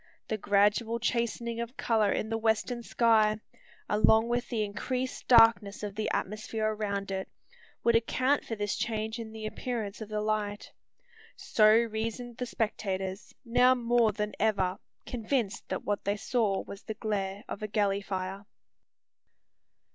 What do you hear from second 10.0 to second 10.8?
of the light.